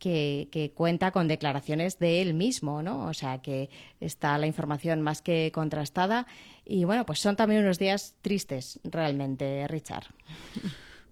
[0.01, 3.05] que, cuenta con declaraciones de él mismo, ¿no?
[3.05, 6.25] O sea, que está la información más que contrastada.
[6.65, 10.07] Y bueno, pues son también unos días tristes, realmente, Richard.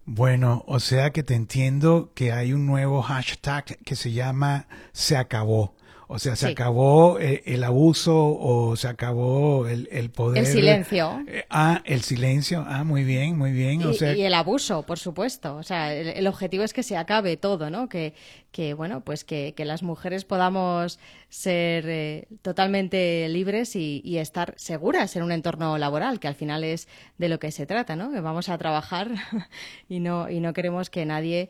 [0.05, 5.15] Bueno, o sea que te entiendo que hay un nuevo hashtag que se llama Se
[5.15, 5.75] acabó.
[6.11, 10.39] O sea, se acabó eh, el abuso o se acabó el, el poder.
[10.39, 11.23] El silencio.
[11.27, 12.65] Eh, ah, el silencio.
[12.67, 13.81] Ah, muy bien, muy bien.
[13.81, 15.55] Y, y el abuso, por supuesto.
[15.55, 17.87] O sea, el, objetivo es que se acabe todo, ¿no?
[17.89, 18.15] Que,
[18.51, 24.53] que bueno, pues que, que las mujeres podamos ser eh, totalmente libres y, y, estar
[24.57, 28.11] seguras en un entorno laboral, que al final es de lo que se trata, ¿no?
[28.11, 29.11] Que vamos a trabajar
[29.89, 31.49] y no, y no queremos que nadie,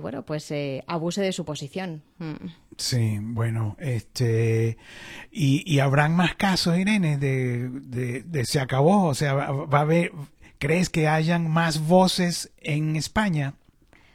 [0.00, 0.52] bueno, pues
[0.86, 2.02] abuse de su posición.
[2.18, 2.48] Mm.
[2.76, 4.78] Sí, bueno, este,
[5.30, 10.12] y, y habrán más casos, Irene, de, de, se acabó, o sea, va, a haber,
[10.58, 13.54] ¿crees que hayan más voces en España?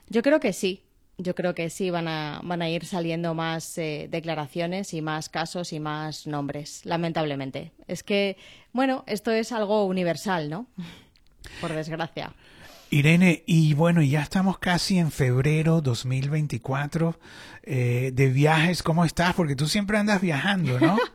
[0.10, 0.84] Yo creo que sí,
[1.18, 5.30] yo creo que sí van a, van a ir saliendo más eh, declaraciones y más
[5.30, 7.72] casos y más nombres, lamentablemente.
[7.88, 8.38] Es que,
[8.72, 10.68] bueno, esto es algo universal, ¿no?
[11.62, 12.34] Por desgracia.
[12.90, 17.20] Irene, y bueno, ya estamos casi en febrero 2024
[17.64, 18.82] eh, de viajes.
[18.82, 19.34] ¿Cómo estás?
[19.34, 20.98] Porque tú siempre andas viajando, ¿no?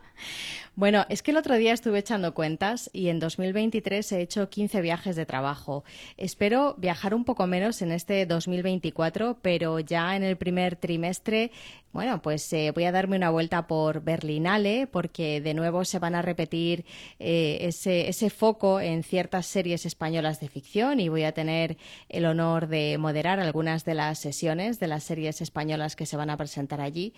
[0.75, 4.81] Bueno, es que el otro día estuve echando cuentas y en 2023 he hecho 15
[4.81, 5.83] viajes de trabajo.
[6.17, 11.51] Espero viajar un poco menos en este 2024, pero ya en el primer trimestre
[11.93, 16.15] bueno, pues eh, voy a darme una vuelta por Berlinale porque de nuevo se van
[16.15, 16.85] a repetir
[17.19, 21.77] eh, ese, ese, foco en ciertas series españolas de ficción y voy a tener
[22.09, 26.31] el honor de moderar algunas de las sesiones de las series españolas que se van
[26.31, 27.13] a presentar allí.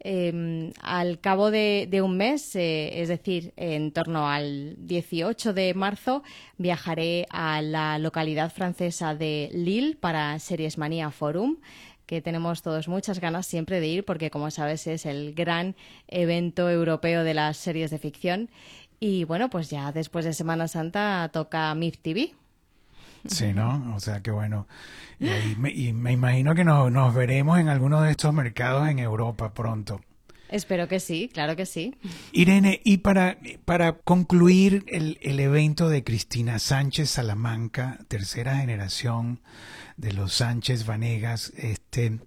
[0.00, 6.22] Em, al cabo de, un mes, eh, es decir, en torno al 18 de marzo,
[6.58, 11.56] viajaré a la localidad francesa de Lille para Series Manía Forum
[12.06, 15.74] que tenemos todos muchas ganas siempre de ir porque, como sabes, es el gran
[16.06, 18.50] evento europeo de las series de ficción.
[19.00, 22.34] Y bueno, pues ya después de Semana Santa toca MIF TV.
[23.26, 23.94] Sí, ¿no?
[23.94, 24.66] O sea, que bueno.
[25.18, 28.98] Y, me, y me, imagino que nos, nos veremos en alguno de estos mercados en
[28.98, 30.00] Europa pronto.
[30.48, 31.96] Espero que sí, claro que sí.
[32.32, 39.40] Irene, y para, para concluir el, el evento de Cristina Sánchez Salamanca, tercera generación
[39.96, 42.18] de los Sánchez Vanegas, este,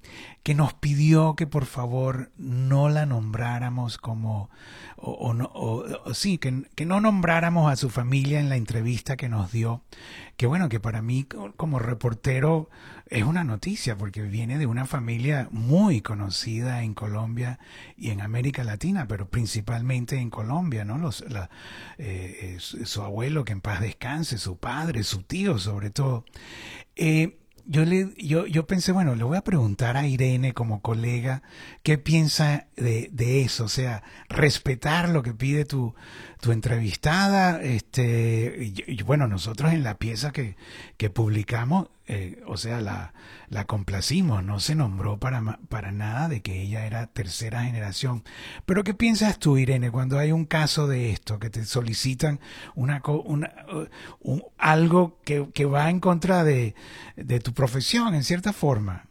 [0.44, 4.50] que nos pidió que por favor no la nombráramos como,
[4.96, 9.28] o, no, o, sí, que, que, no nombráramos a su familia en la entrevista que
[9.28, 9.84] nos dio,
[10.38, 11.26] que bueno, que para mí
[11.58, 12.70] como reportero
[13.10, 17.60] es una noticia porque viene de una familia muy conocida en Colombia
[17.96, 20.98] y en América Latina, pero principalmente en Colombia, ¿no?
[20.98, 21.50] Los, la,
[21.98, 26.26] eh, su abuelo, que en paz descanse, su padre, su tío sobre todo.
[26.96, 31.44] Eh, yo, le, yo, yo pensé, bueno, le voy a preguntar a Irene como colega
[31.84, 35.94] qué piensa de, de eso, o sea, respetar lo que pide tu,
[36.40, 40.56] tu entrevistada, este, y, bueno, nosotros en la pieza que,
[40.98, 43.14] que publicamos, eh, o sea, la,
[43.50, 48.24] la complacimos, no se nombró para, para nada de que ella era tercera generación.
[48.66, 52.40] Pero ¿qué piensas tú, Irene, cuando hay un caso de esto, que te solicitan
[52.76, 53.52] una, una
[54.22, 56.76] un, algo que, que va en contra de,
[57.16, 59.07] de tu profesión, en cierta forma?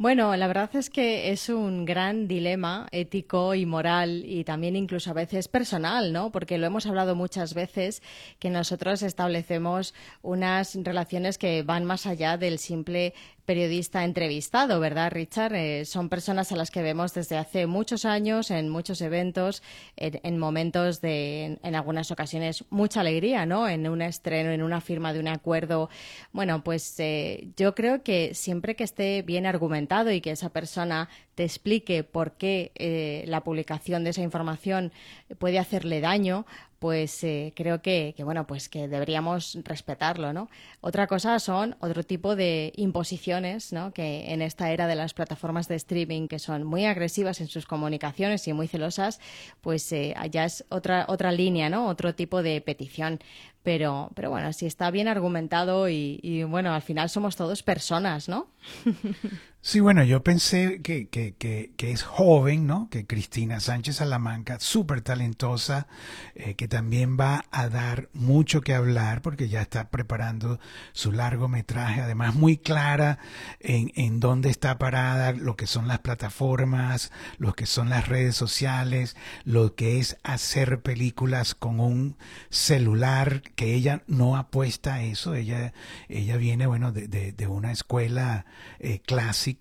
[0.00, 5.10] Bueno, la verdad es que es un gran dilema ético y moral y también incluso
[5.10, 6.30] a veces personal, ¿no?
[6.30, 8.00] Porque lo hemos hablado muchas veces
[8.38, 13.12] que nosotros establecemos unas relaciones que van más allá del simple
[13.48, 15.54] periodista entrevistado, ¿verdad, Richard?
[15.54, 19.62] Eh, son personas a las que vemos desde hace muchos años en muchos eventos,
[19.96, 23.66] en, momentos de, en, algunas ocasiones, mucha alegría, ¿no?
[23.66, 25.88] En un estreno, en una firma de un acuerdo.
[26.30, 31.08] Bueno, pues eh, yo creo que siempre que esté bien argumentado y que esa persona
[31.34, 34.92] te explique por qué eh, la publicación de esa información
[35.38, 36.44] puede hacerle daño,
[36.78, 40.48] pues eh, creo que, bueno, pues que deberíamos respetarlo, ¿no?
[40.80, 43.92] Otra cosa son otro tipo de imposiciones, ¿no?
[43.92, 47.66] Que en esta era de las plataformas de streaming que son muy agresivas en sus
[47.66, 49.20] comunicaciones y muy celosas,
[49.60, 51.88] pues eh, ya es otra otra línea, ¿no?
[51.88, 53.18] Otro tipo de petición.
[53.64, 58.28] Pero, pero bueno, si está bien argumentado y, y bueno, al final somos todos personas,
[58.28, 58.46] ¿no?
[59.68, 62.88] Sí, bueno, yo pensé que, que, que, es joven, ¿no?
[62.88, 65.88] Que Cristina Sánchez Salamanca, súper talentosa,
[66.34, 70.58] eh, que también va a dar mucho que hablar porque ya está preparando
[70.92, 73.18] su largometraje, además muy clara
[73.60, 78.36] en, en dónde está parada, lo que son las plataformas, lo que son las redes
[78.36, 82.16] sociales, lo que es hacer películas con un
[82.48, 85.74] celular, que ella no apuesta a eso, ella,
[86.08, 88.46] ella viene, bueno, de, de, de una escuela
[88.78, 89.57] eh, clásica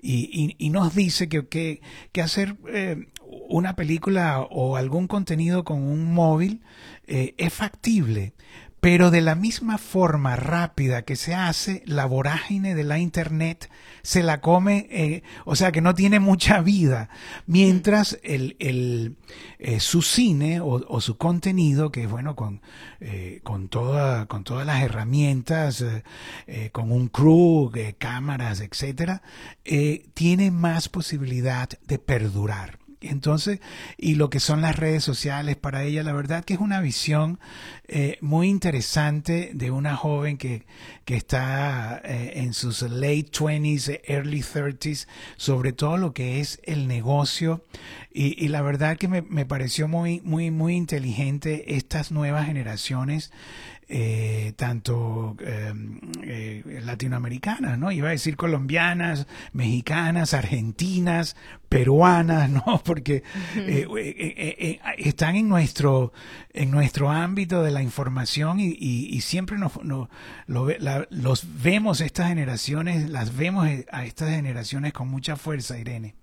[0.00, 1.80] y, nos dice que,
[2.12, 3.08] que, hacer eh,
[3.48, 6.62] una película o algún contenido con un móvil
[7.06, 8.34] eh, es factible,
[8.80, 13.70] pero de la misma forma rápida que se hace, la vorágine de la Internet
[14.02, 17.08] se la come, eh, o sea que no tiene mucha vida,
[17.46, 19.16] mientras el, el
[19.58, 22.60] eh, su cine o, su contenido, que es bueno con,
[23.00, 25.84] eh, con, toda, con todas las herramientas,
[26.72, 29.22] con un crew, cámaras, etcétera,
[30.14, 32.85] tiene más posibilidad de perdurar.
[33.00, 33.60] Entonces,
[33.98, 37.38] y lo que son las redes sociales para ella, la verdad que es una visión
[37.88, 40.64] eh, muy interesante de una joven que,
[41.04, 46.88] que está eh, en sus late 20s, early 30s, sobre todo lo que es el
[46.88, 47.64] negocio.
[48.12, 53.30] Y, y la verdad que me, me, pareció muy, muy, muy inteligente estas nuevas generaciones
[53.88, 57.92] eh, tanto em, eh, latinoamericanas, ¿no?
[57.92, 61.36] Iba a decir colombianas, mexicanas, argentinas,
[61.68, 62.82] peruanas, ¿no?
[62.84, 63.22] Porque
[63.54, 66.12] eh, eh, están en nuestro,
[66.52, 70.08] en nuestro ámbito de la información y, y, siempre nos, lo,
[71.10, 76.14] los vemos estas generaciones, las vemos a estas generaciones con mucha fuerza, Irene.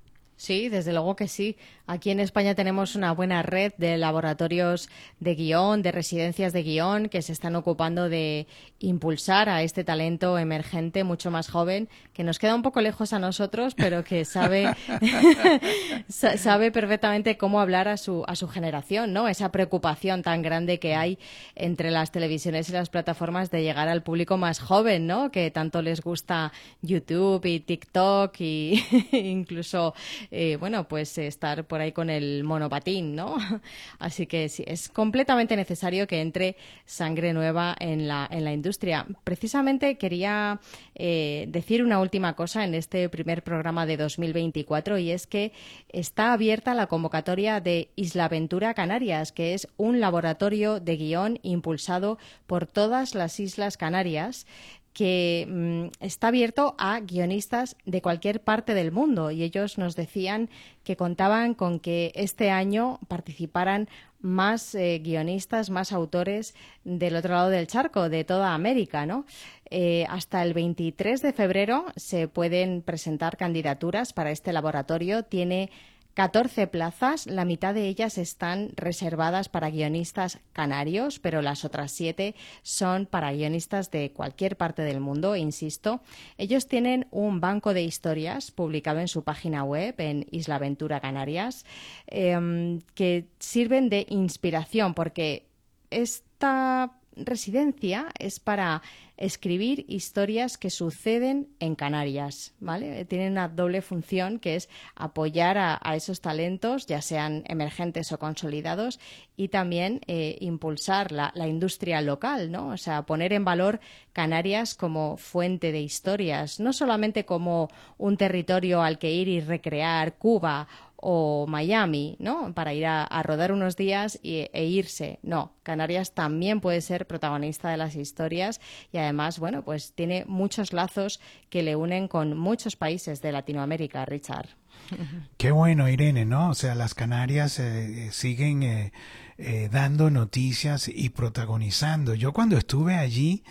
[0.43, 1.55] Sí, desde luego que sí.
[1.87, 4.89] Aquí en España tenemos una buena red de laboratorios
[5.21, 8.45] de guion, de residencias de guion, que se están ocupando de
[8.79, 13.19] impulsar a este talento emergente mucho más joven, que nos queda un poco lejos a
[13.19, 14.73] nosotros, pero que sabe,
[16.09, 19.29] sabe perfectamente cómo hablar a su, a su generación, ¿no?
[19.29, 21.19] Esa preocupación tan grande que hay
[21.55, 25.31] entre las televisiones y las plataformas de llegar al público más joven, ¿no?
[25.31, 28.83] Que tanto les gusta YouTube y TikTok y
[29.13, 29.93] incluso
[30.35, 33.37] eh, bueno, pues estar por ahí con el monopatín, ¿no?
[33.99, 36.55] Así que sí, es completamente necesario que entre
[36.85, 39.05] sangre nueva en la, en la industria.
[39.23, 40.59] Precisamente quería
[40.95, 45.51] eh, decir una última cosa en este primer programa de 2024 y es que
[45.89, 52.17] está abierta la convocatoria de Isla Ventura Canarias, que es un laboratorio de guion impulsado
[52.47, 54.47] por todas las Islas Canarias
[54.93, 60.49] que mm, está abierto a guionistas de cualquier parte del mundo y ellos nos decían
[60.83, 63.89] que contaban con que este año participaran
[64.21, 69.25] más eh, guionistas, más autores del otro lado del charco, de toda América, ¿no?
[69.69, 75.23] Eh, hasta el 23 de febrero se pueden presentar candidaturas para este laboratorio.
[75.23, 75.71] Tiene
[76.13, 82.35] 14 plazas, la mitad de ellas están reservadas para guionistas canarios, pero las otras siete
[82.61, 86.01] son para guionistas de cualquier parte del mundo, insisto.
[86.37, 91.65] Ellos tienen un banco de historias publicado en su página web, en Isla Ventura Canarias,
[92.05, 95.47] em, que sirven de inspiración porque
[95.89, 98.81] esta residencia es para
[99.17, 103.05] escribir historias que suceden en Canarias, ¿vale?
[103.05, 108.99] Tienen una doble función que es apoyar a, esos talentos, ya sean emergentes o consolidados,
[109.37, 112.69] y también eh, impulsar la, la, industria local, ¿no?
[112.69, 113.79] O sea, poner en valor
[114.13, 120.17] Canarias como fuente de historias, no solamente como un territorio al que ir y recrear
[120.17, 120.67] Cuba
[121.05, 122.53] o Miami, ¿no?
[122.53, 125.19] Para ir a, rodar unos días e irse.
[125.21, 130.71] No, Canarias también puede ser protagonista de las historias y además, bueno, pues tiene muchos
[130.71, 134.47] lazos que le unen con muchos países de Latinoamérica, Richard.
[135.37, 136.49] Qué bueno, Irene, ¿no?
[136.49, 138.93] O sea, las Canarias eh, siguen eh,
[139.37, 142.13] eh, dando noticias y protagonizando.
[142.13, 143.43] Yo cuando estuve allí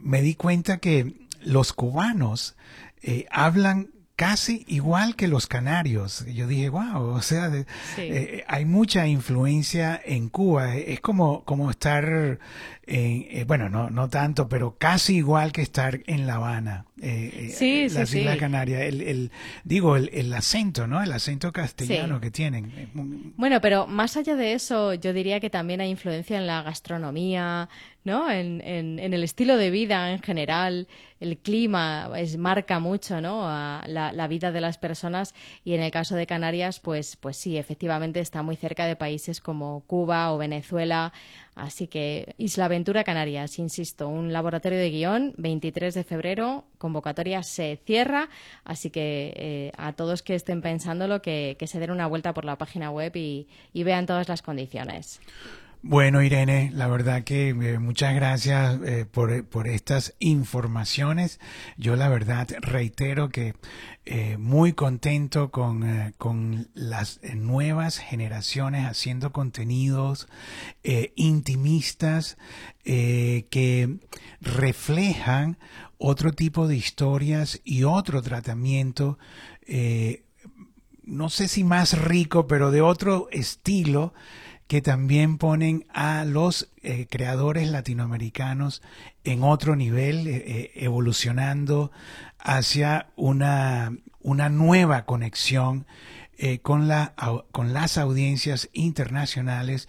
[0.00, 2.56] me di cuenta que los cubanos
[3.02, 6.24] eh, hablan casi igual que los canarios.
[6.26, 7.52] Yo dije, wow, o sea,
[7.98, 10.74] eh, hay mucha influencia en Cuba.
[10.74, 12.38] Es como, como estar,
[12.86, 16.86] eh, bueno, no, no tanto, pero casi igual que estar en La Habana.
[17.02, 18.80] Eh, sí, las Islas Canarias.
[18.80, 19.30] El, el,
[19.64, 21.02] digo, el, el, acento, ¿no?
[21.02, 22.90] El acento castellano que tienen.
[23.36, 27.68] Bueno, pero más allá de eso, yo diría que también hay influencia en la gastronomía,
[28.06, 28.30] ¿no?
[28.30, 30.86] En, en, el estilo de vida en general
[31.18, 33.40] el clima es, marca mucho ¿no?
[33.40, 35.34] la, la, vida de las personas
[35.64, 39.40] y en el caso de Canarias, pues, pues sí, efectivamente está muy cerca de países
[39.40, 41.12] como Cuba o Venezuela.
[41.56, 47.80] Así que Isla Aventura Canarias, insisto, un laboratorio de guion, 23 de febrero, convocatoria se
[47.84, 48.28] cierra,
[48.62, 52.44] así que eh, a todos que estén pensándolo, que, que se den una vuelta por
[52.44, 55.20] la página web y, y vean todas las condiciones.
[55.88, 61.38] Bueno, Irene, la verdad que eh, muchas gracias eh, por, por, estas informaciones.
[61.76, 63.54] Yo la verdad reitero que
[64.04, 70.26] eh, muy contento con, con las nuevas generaciones haciendo contenidos
[71.14, 72.36] intimistas
[72.82, 73.98] que
[74.40, 75.56] reflejan
[75.98, 79.18] otro tipo de historias y otro tratamiento
[81.04, 84.12] no sé si más rico, pero de otro estilo
[84.66, 88.82] que también ponen a los eh, creadores latinoamericanos
[89.24, 91.92] en otro nivel, eh, eh, evolucionando
[92.38, 95.86] hacia una, una nueva conexión
[96.60, 97.14] con, la,
[97.50, 99.88] con las audiencias internacionales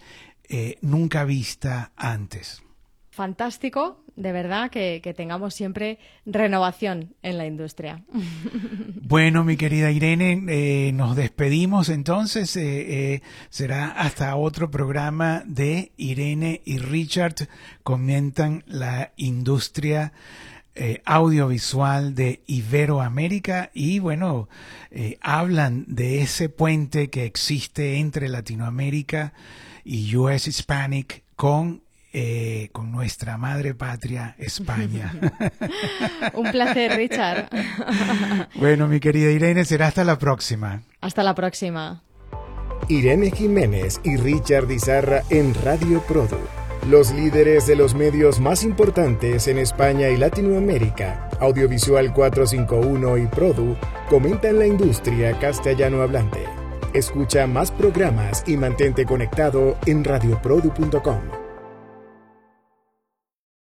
[0.80, 2.62] nunca vista antes.
[3.10, 8.02] Fantástico, de verdad, que, tengamos siempre renovación en la industria.
[9.08, 12.54] Bueno, mi querida Irene, eh, nos despedimos entonces.
[12.56, 17.48] Eh, eh, será hasta otro programa de Irene y Richard
[17.82, 20.12] comentan la industria.
[21.04, 24.48] audiovisual de Iberoamérica y bueno,
[25.20, 29.32] hablan de ese puente que existe entre Latinoamérica
[29.84, 31.82] y US Hispanic con
[32.12, 35.12] eh, con nuestra madre patria, España.
[36.34, 37.48] Un placer, Richard.
[38.54, 40.82] bueno, mi querida Irene, será hasta la próxima.
[41.00, 42.02] Hasta la próxima.
[42.88, 46.38] Irene Jiménez y Richard Izarra en Radio Produ.
[46.88, 53.76] Los líderes de los medios más importantes en España y Latinoamérica, Audiovisual 451 y Produ,
[54.08, 56.44] comentan la industria castellano hablante.
[56.94, 61.37] Escucha más programas y mantente conectado en radioprodu.com.